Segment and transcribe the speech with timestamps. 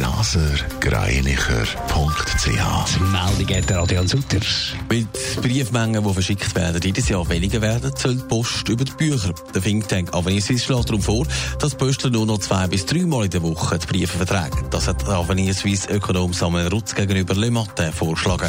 [0.00, 3.00] blasergreinicher.ch.
[3.00, 4.40] Meldung hat der Adrian Sutter.
[4.88, 8.92] Weil die Briefmengen, die verschickt werden, jedes Jahr weniger werden, soll die Post über die
[8.92, 9.34] Bücher.
[9.54, 11.26] Der Think Tank Avenir Suisse schlägt darum vor,
[11.58, 14.64] dass Postler nur noch zwei bis dreimal in der Woche die Briefe vertragen.
[14.70, 18.48] Das hat Avenir Suisse Ökonom Samuel Rutz gegenüber Le Matin vorgeschlagen.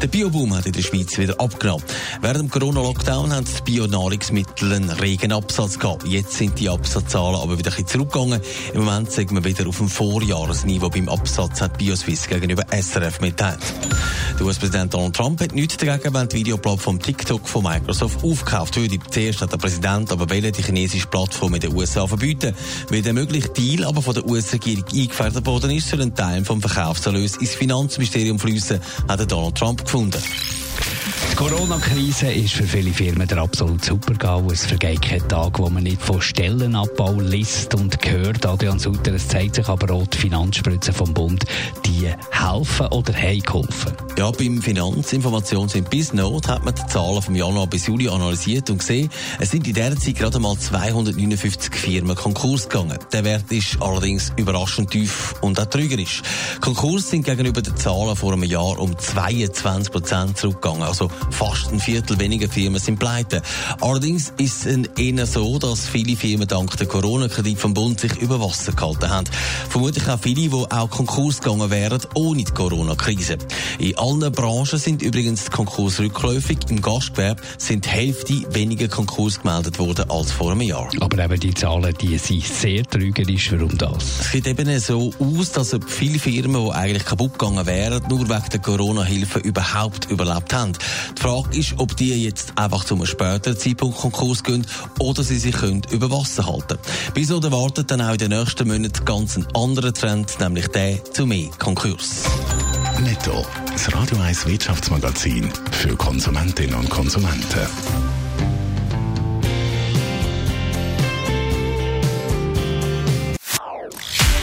[0.00, 1.84] Der Bioboom hat in der Schweiz wieder abgenommen.
[2.22, 6.06] Während dem Corona-Lockdown haben die Bio-Nahrungsmittel einen regen Absatz gehabt.
[6.06, 8.40] Jetzt sind die Absatzzahlen aber wieder ein bisschen zurückgegangen.
[8.72, 9.88] Im Moment sind wir wieder auf dem
[10.60, 13.60] Vorjahresniveau beim Absatz, hat BioSwiss gegenüber SRF mitteilt.
[14.38, 18.98] Der US-Präsident Donald Trump hat nichts dagegen, wenn die Videoplattform TikTok von Microsoft aufgekauft würde.
[19.10, 22.54] Zuerst hat der Präsident aber wollen, die chinesische Plattform in den USA verbieten.
[22.90, 26.60] Weil der mögliche Deal aber von der US-Regierung eingefädelt worden ist, soll ein Teil vom
[26.60, 30.22] Verkaufserlös ins Finanzministerium fließen, hat Donald Trump gefunden.
[31.40, 34.46] Corona-Krise ist für viele Firmen der absolute Supergau.
[34.52, 38.44] Es vergeht kein Tag, wo man nicht von Stellenabbau liest und hört.
[38.44, 41.46] Adrian Sutter, es zeigt sich aber auch die Finanzspritzen vom Bund,
[41.86, 43.92] die helfen oder haben geholfen.
[44.18, 48.80] Ja, beim Finanzinformations- und BizNote hat man die Zahlen vom Januar bis Juli analysiert und
[48.80, 52.98] gesehen, es sind in dieser Zeit gerade mal 259 Firmen Konkurs gegangen.
[53.14, 56.20] Der Wert ist allerdings überraschend tief und auch trügerisch.
[56.60, 60.82] Konkurs sind gegenüber den Zahlen vor einem Jahr um 22 Prozent zurückgegangen.
[60.82, 63.42] Also fast ein Viertel weniger Firmen sind pleite.
[63.80, 68.40] Allerdings ist es eher so, dass viele Firmen dank der Corona-Kredit vom Bund sich über
[68.40, 69.28] Wasser gehalten haben.
[69.68, 73.38] Vermutlich auch viele, die auch Konkurs gegangen wären ohne die Corona-Krise.
[73.78, 76.58] In allen Branchen sind übrigens die Konkurse rückläufig.
[76.68, 80.90] Im Gastgewerbe sind die Hälfte weniger Konkurs gemeldet worden als vor einem Jahr.
[81.00, 83.52] Aber eben die Zahlen, die sind sehr trügerisch.
[83.52, 84.20] Warum das?
[84.20, 88.48] Es sieht eben so aus, dass viele Firmen, die eigentlich kaputt gegangen wären, nur wegen
[88.52, 90.72] der Corona-Hilfe überhaupt überlebt haben.
[91.16, 94.66] Die Frage ist, ob die jetzt einfach zu einem späteren Zeitpunkt Konkurs gehen
[94.98, 96.78] oder sie sich können über Wasser halten
[97.14, 101.26] Wieso erwartet dann auch in den nächsten Monaten ganz einen anderen Trend, nämlich der zu
[101.26, 102.22] mehr Konkurs.
[103.00, 107.66] Netto, das Radio 1 Wirtschaftsmagazin für Konsumentinnen und Konsumenten.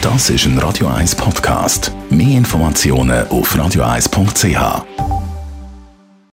[0.00, 1.92] Das ist ein Radio 1 Podcast.
[2.10, 5.11] Mehr Informationen auf radio1.ch.